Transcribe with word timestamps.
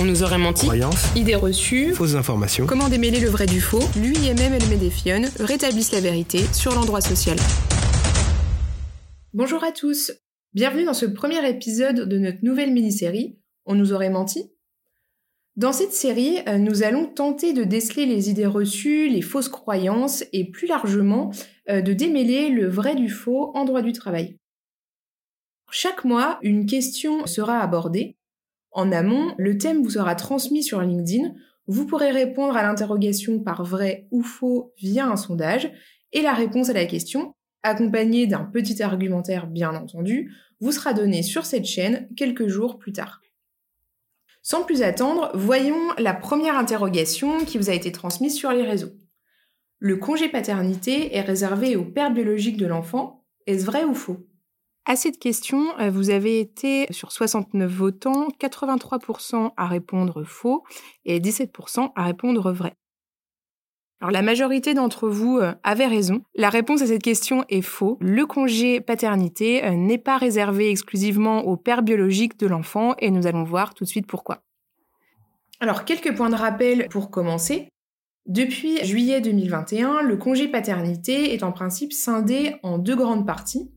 On 0.00 0.04
nous 0.04 0.22
aurait 0.22 0.38
menti. 0.38 0.66
Croyances, 0.66 1.12
Idées 1.16 1.34
reçues. 1.34 1.92
fausses 1.92 2.14
informations. 2.14 2.66
Comment 2.66 2.88
démêler 2.88 3.18
le 3.18 3.30
vrai 3.30 3.46
du 3.46 3.60
faux 3.60 3.82
L'UIMM 3.96 4.54
et 4.54 4.60
le 4.60 4.68
Médéfion 4.68 5.22
rétablissent 5.40 5.90
la 5.90 5.98
vérité 5.98 6.38
sur 6.52 6.72
l'endroit 6.72 7.00
social. 7.00 7.36
Bonjour 9.34 9.64
à 9.64 9.72
tous. 9.72 10.12
Bienvenue 10.54 10.84
dans 10.84 10.94
ce 10.94 11.04
premier 11.04 11.44
épisode 11.48 12.08
de 12.08 12.16
notre 12.16 12.44
nouvelle 12.44 12.72
mini-série 12.72 13.40
On 13.66 13.74
nous 13.74 13.92
aurait 13.92 14.08
menti 14.08 14.52
Dans 15.56 15.72
cette 15.72 15.92
série, 15.92 16.38
euh, 16.46 16.58
nous 16.58 16.84
allons 16.84 17.06
tenter 17.06 17.52
de 17.52 17.64
déceler 17.64 18.06
les 18.06 18.30
idées 18.30 18.46
reçues, 18.46 19.08
les 19.08 19.22
fausses 19.22 19.48
croyances 19.48 20.22
et 20.32 20.48
plus 20.48 20.68
largement 20.68 21.32
euh, 21.68 21.80
de 21.80 21.92
démêler 21.92 22.50
le 22.50 22.68
vrai 22.68 22.94
du 22.94 23.08
faux 23.08 23.50
en 23.56 23.64
droit 23.64 23.82
du 23.82 23.90
travail. 23.90 24.36
Chaque 25.72 26.04
mois, 26.04 26.38
une 26.42 26.66
question 26.66 27.26
sera 27.26 27.58
abordée. 27.58 28.14
En 28.70 28.92
amont, 28.92 29.34
le 29.38 29.58
thème 29.58 29.82
vous 29.82 29.90
sera 29.90 30.14
transmis 30.14 30.62
sur 30.62 30.80
LinkedIn. 30.80 31.32
Vous 31.66 31.86
pourrez 31.86 32.10
répondre 32.10 32.56
à 32.56 32.62
l'interrogation 32.62 33.40
par 33.40 33.64
vrai 33.64 34.06
ou 34.10 34.22
faux 34.22 34.72
via 34.78 35.06
un 35.06 35.16
sondage 35.16 35.70
et 36.12 36.22
la 36.22 36.32
réponse 36.32 36.70
à 36.70 36.72
la 36.72 36.86
question, 36.86 37.34
accompagnée 37.62 38.26
d'un 38.26 38.44
petit 38.44 38.82
argumentaire 38.82 39.46
bien 39.46 39.74
entendu, 39.74 40.32
vous 40.60 40.72
sera 40.72 40.94
donnée 40.94 41.22
sur 41.22 41.44
cette 41.44 41.66
chaîne 41.66 42.08
quelques 42.16 42.48
jours 42.48 42.78
plus 42.78 42.92
tard. 42.92 43.20
Sans 44.42 44.64
plus 44.64 44.82
attendre, 44.82 45.30
voyons 45.34 45.92
la 45.98 46.14
première 46.14 46.56
interrogation 46.56 47.44
qui 47.44 47.58
vous 47.58 47.68
a 47.68 47.74
été 47.74 47.92
transmise 47.92 48.34
sur 48.34 48.50
les 48.50 48.62
réseaux. 48.62 48.92
Le 49.78 49.96
congé 49.96 50.28
paternité 50.28 51.14
est 51.14 51.20
réservé 51.20 51.76
au 51.76 51.84
père 51.84 52.10
biologique 52.10 52.56
de 52.56 52.66
l'enfant. 52.66 53.24
Est-ce 53.46 53.66
vrai 53.66 53.84
ou 53.84 53.94
faux? 53.94 54.27
À 54.84 54.96
cette 54.96 55.18
question, 55.18 55.78
euh, 55.78 55.90
vous 55.90 56.10
avez 56.10 56.40
été 56.40 56.86
sur 56.90 57.12
69 57.12 57.70
votants, 57.70 58.28
83% 58.40 59.52
à 59.56 59.66
répondre 59.66 60.24
faux 60.24 60.64
et 61.04 61.20
17% 61.20 61.92
à 61.94 62.04
répondre 62.04 62.52
vrai. 62.52 62.74
Alors 64.00 64.12
la 64.12 64.22
majorité 64.22 64.74
d'entre 64.74 65.08
vous 65.08 65.38
euh, 65.38 65.54
avait 65.64 65.86
raison. 65.86 66.22
La 66.36 66.50
réponse 66.50 66.82
à 66.82 66.86
cette 66.86 67.02
question 67.02 67.44
est 67.48 67.62
faux. 67.62 67.98
Le 68.00 68.26
congé 68.26 68.80
paternité 68.80 69.64
euh, 69.64 69.72
n'est 69.72 69.98
pas 69.98 70.18
réservé 70.18 70.70
exclusivement 70.70 71.40
au 71.40 71.56
père 71.56 71.82
biologique 71.82 72.38
de 72.38 72.46
l'enfant 72.46 72.94
et 72.98 73.10
nous 73.10 73.26
allons 73.26 73.42
voir 73.42 73.74
tout 73.74 73.84
de 73.84 73.88
suite 73.88 74.06
pourquoi. 74.06 74.44
Alors 75.60 75.84
quelques 75.84 76.16
points 76.16 76.30
de 76.30 76.36
rappel 76.36 76.88
pour 76.88 77.10
commencer. 77.10 77.68
Depuis 78.26 78.84
juillet 78.84 79.20
2021, 79.20 80.02
le 80.02 80.16
congé 80.16 80.46
paternité 80.46 81.34
est 81.34 81.42
en 81.42 81.50
principe 81.50 81.92
scindé 81.92 82.56
en 82.62 82.78
deux 82.78 82.94
grandes 82.94 83.26
parties. 83.26 83.72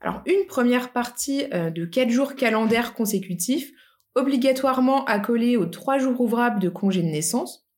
Alors 0.00 0.22
une 0.26 0.46
première 0.46 0.92
partie 0.92 1.44
euh, 1.52 1.70
de 1.70 1.84
4 1.84 2.10
jours 2.10 2.34
calendaires 2.34 2.94
consécutifs, 2.94 3.72
obligatoirement 4.14 5.04
accolés 5.04 5.56
aux 5.56 5.66
3 5.66 5.98
jours 5.98 6.20
ouvrables 6.20 6.60
de 6.60 6.68
congé 6.68 7.02
de 7.02 7.08
naissance. 7.08 7.68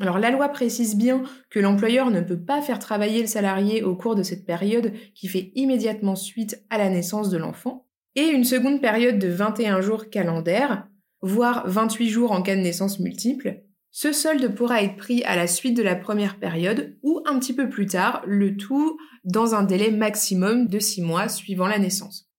Alors 0.00 0.18
la 0.18 0.30
loi 0.30 0.48
précise 0.48 0.96
bien 0.96 1.22
que 1.50 1.60
l'employeur 1.60 2.10
ne 2.10 2.20
peut 2.20 2.42
pas 2.42 2.62
faire 2.62 2.78
travailler 2.78 3.20
le 3.20 3.26
salarié 3.26 3.82
au 3.82 3.94
cours 3.94 4.14
de 4.14 4.22
cette 4.22 4.46
période 4.46 4.92
qui 5.14 5.28
fait 5.28 5.52
immédiatement 5.54 6.16
suite 6.16 6.64
à 6.70 6.78
la 6.78 6.88
naissance 6.88 7.28
de 7.28 7.36
l'enfant. 7.36 7.86
Et 8.16 8.28
une 8.28 8.44
seconde 8.44 8.80
période 8.80 9.18
de 9.18 9.28
21 9.28 9.82
jours 9.82 10.08
calendaires, 10.10 10.88
voire 11.20 11.62
28 11.66 12.08
jours 12.08 12.32
en 12.32 12.42
cas 12.42 12.56
de 12.56 12.60
naissance 12.60 12.98
multiple, 12.98 13.62
ce 13.90 14.12
solde 14.12 14.54
pourra 14.54 14.82
être 14.82 14.96
pris 14.96 15.24
à 15.24 15.34
la 15.34 15.46
suite 15.46 15.76
de 15.76 15.82
la 15.82 15.96
première 15.96 16.38
période 16.38 16.96
ou 17.02 17.20
un 17.26 17.38
petit 17.38 17.54
peu 17.54 17.68
plus 17.68 17.86
tard, 17.86 18.22
le 18.26 18.56
tout 18.56 18.98
dans 19.24 19.54
un 19.54 19.64
délai 19.64 19.90
maximum 19.90 20.68
de 20.68 20.78
6 20.78 21.02
mois 21.02 21.28
suivant 21.28 21.66
la 21.66 21.78
naissance. 21.78 22.30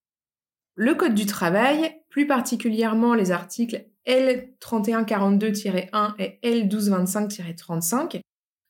Le 0.76 0.96
Code 0.96 1.14
du 1.14 1.26
travail, 1.26 1.92
plus 2.10 2.26
particulièrement 2.26 3.14
les 3.14 3.32
articles 3.32 3.86
L3142-1 4.08 6.14
et 6.20 6.40
L1225-35, 6.44 8.22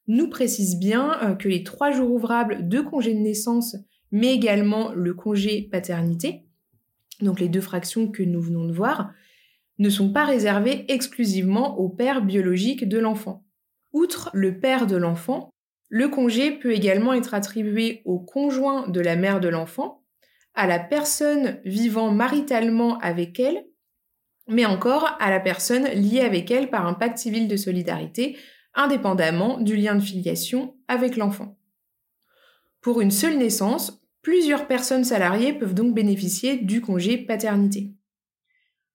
nous 0.07 0.27
précise 0.27 0.77
bien 0.77 1.17
euh, 1.21 1.35
que 1.35 1.47
les 1.47 1.63
trois 1.63 1.91
jours 1.91 2.11
ouvrables 2.11 2.67
de 2.67 2.81
congé 2.81 3.13
de 3.13 3.19
naissance, 3.19 3.77
mais 4.11 4.33
également 4.33 4.91
le 4.93 5.13
congé 5.13 5.69
paternité, 5.71 6.47
donc 7.21 7.39
les 7.39 7.47
deux 7.47 7.61
fractions 7.61 8.09
que 8.09 8.23
nous 8.23 8.41
venons 8.41 8.65
de 8.65 8.73
voir, 8.73 9.13
ne 9.81 9.89
sont 9.89 10.11
pas 10.11 10.25
réservés 10.25 10.85
exclusivement 10.87 11.77
au 11.79 11.89
père 11.89 12.21
biologique 12.21 12.87
de 12.87 12.99
l'enfant. 12.99 13.43
Outre 13.93 14.29
le 14.33 14.59
père 14.59 14.87
de 14.87 14.95
l'enfant, 14.95 15.49
le 15.89 16.07
congé 16.07 16.51
peut 16.51 16.71
également 16.71 17.13
être 17.13 17.33
attribué 17.33 18.01
au 18.05 18.19
conjoint 18.19 18.87
de 18.87 19.01
la 19.01 19.15
mère 19.15 19.39
de 19.39 19.49
l'enfant, 19.49 20.03
à 20.53 20.67
la 20.67 20.79
personne 20.79 21.59
vivant 21.65 22.11
maritalement 22.11 22.97
avec 22.99 23.39
elle, 23.39 23.65
mais 24.47 24.65
encore 24.65 25.17
à 25.19 25.29
la 25.29 25.39
personne 25.39 25.85
liée 25.87 26.21
avec 26.21 26.51
elle 26.51 26.69
par 26.69 26.87
un 26.87 26.93
pacte 26.93 27.17
civil 27.17 27.47
de 27.47 27.57
solidarité, 27.57 28.37
indépendamment 28.73 29.59
du 29.59 29.75
lien 29.75 29.95
de 29.95 30.01
filiation 30.01 30.75
avec 30.87 31.17
l'enfant. 31.17 31.57
Pour 32.81 33.01
une 33.01 33.11
seule 33.11 33.37
naissance, 33.37 34.01
plusieurs 34.21 34.67
personnes 34.67 35.03
salariées 35.03 35.53
peuvent 35.53 35.73
donc 35.73 35.93
bénéficier 35.93 36.57
du 36.57 36.81
congé 36.81 37.17
paternité. 37.17 37.93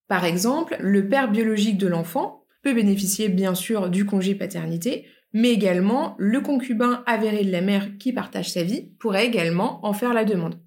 Par 0.08 0.24
exemple, 0.24 0.76
le 0.80 1.08
père 1.08 1.30
biologique 1.30 1.78
de 1.78 1.86
l'enfant 1.86 2.44
peut 2.62 2.74
bénéficier 2.74 3.28
bien 3.28 3.54
sûr 3.54 3.90
du 3.90 4.04
congé 4.04 4.34
paternité, 4.34 5.06
mais 5.32 5.50
également 5.50 6.14
le 6.18 6.40
concubin 6.40 7.02
avéré 7.06 7.44
de 7.44 7.50
la 7.50 7.60
mère 7.60 7.98
qui 7.98 8.12
partage 8.12 8.50
sa 8.50 8.62
vie 8.62 8.92
pourrait 8.98 9.26
également 9.26 9.84
en 9.84 9.92
faire 9.92 10.14
la 10.14 10.24
demande. 10.24 10.60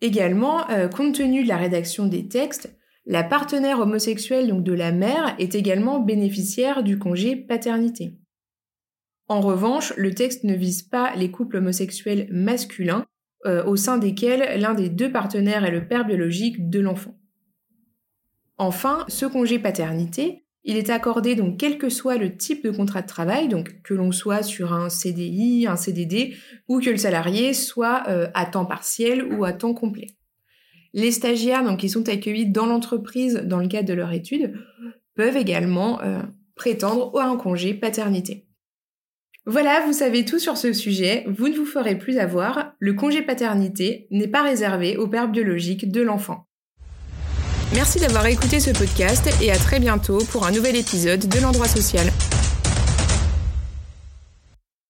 Également, 0.00 0.68
euh, 0.70 0.88
compte 0.88 1.14
tenu 1.14 1.42
de 1.44 1.48
la 1.48 1.56
rédaction 1.56 2.06
des 2.06 2.28
textes, 2.28 2.76
la 3.06 3.22
partenaire 3.22 3.80
homosexuelle 3.80 4.48
donc 4.48 4.64
de 4.64 4.72
la 4.72 4.92
mère 4.92 5.34
est 5.38 5.54
également 5.54 6.00
bénéficiaire 6.00 6.82
du 6.82 6.98
congé 6.98 7.36
paternité. 7.36 8.16
En 9.28 9.40
revanche, 9.40 9.92
le 9.96 10.14
texte 10.14 10.44
ne 10.44 10.54
vise 10.54 10.82
pas 10.82 11.14
les 11.16 11.30
couples 11.30 11.56
homosexuels 11.56 12.28
masculins 12.30 13.04
euh, 13.46 13.64
au 13.64 13.76
sein 13.76 13.98
desquels 13.98 14.60
l'un 14.60 14.74
des 14.74 14.88
deux 14.88 15.12
partenaires 15.12 15.64
est 15.64 15.70
le 15.70 15.86
père 15.86 16.06
biologique 16.06 16.70
de 16.70 16.80
l'enfant. 16.80 17.18
Enfin, 18.56 19.04
ce 19.08 19.26
congé 19.26 19.58
paternité, 19.58 20.44
il 20.64 20.76
est 20.76 20.90
accordé 20.90 21.34
donc 21.34 21.58
quel 21.58 21.76
que 21.76 21.90
soit 21.90 22.16
le 22.16 22.36
type 22.36 22.64
de 22.64 22.70
contrat 22.70 23.02
de 23.02 23.06
travail, 23.06 23.48
donc 23.48 23.82
que 23.82 23.92
l'on 23.92 24.12
soit 24.12 24.42
sur 24.42 24.72
un 24.72 24.88
CDI, 24.88 25.66
un 25.68 25.76
CDD, 25.76 26.36
ou 26.68 26.80
que 26.80 26.90
le 26.90 26.96
salarié 26.96 27.52
soit 27.52 28.04
euh, 28.08 28.28
à 28.34 28.46
temps 28.46 28.64
partiel 28.64 29.24
ou 29.24 29.44
à 29.44 29.52
temps 29.52 29.74
complet. 29.74 30.06
Les 30.94 31.10
stagiaires 31.10 31.64
donc 31.64 31.80
qui 31.80 31.88
sont 31.88 32.08
accueillis 32.08 32.46
dans 32.46 32.66
l'entreprise 32.66 33.42
dans 33.44 33.58
le 33.58 33.68
cadre 33.68 33.88
de 33.88 33.94
leur 33.94 34.12
étude 34.12 34.54
peuvent 35.14 35.36
également 35.36 36.00
euh, 36.02 36.22
prétendre 36.54 37.18
à 37.18 37.26
un 37.26 37.36
congé 37.36 37.74
paternité. 37.74 38.46
Voilà, 39.46 39.84
vous 39.84 39.92
savez 39.92 40.24
tout 40.24 40.38
sur 40.38 40.56
ce 40.56 40.72
sujet, 40.72 41.24
vous 41.28 41.48
ne 41.48 41.56
vous 41.56 41.66
ferez 41.66 41.98
plus 41.98 42.18
avoir, 42.18 42.72
le 42.78 42.94
congé 42.94 43.20
paternité 43.20 44.06
n'est 44.10 44.28
pas 44.28 44.42
réservé 44.42 44.96
au 44.96 45.06
père 45.06 45.28
biologique 45.28 45.92
de 45.92 46.00
l'enfant. 46.00 46.46
Merci 47.74 47.98
d'avoir 47.98 48.26
écouté 48.26 48.60
ce 48.60 48.70
podcast 48.70 49.28
et 49.42 49.50
à 49.50 49.56
très 49.56 49.80
bientôt 49.80 50.18
pour 50.30 50.46
un 50.46 50.52
nouvel 50.52 50.76
épisode 50.76 51.28
de 51.28 51.40
l'endroit 51.40 51.66
social. 51.66 52.12